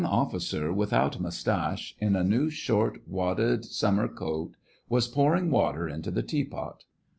officer, 0.03 0.73
without 0.73 1.19
moustache, 1.19 1.95
in 1.99 2.15
a 2.15 2.23
new, 2.23 2.49
short, 2.49 2.99
wadded 3.07 3.63
summer 3.63 4.07
coat, 4.07 4.55
was 4.89 5.07
pouring 5.07 5.51
water 5.51 5.87
into 5.87 6.09
the 6.09 6.23
teapot. 6.23 6.85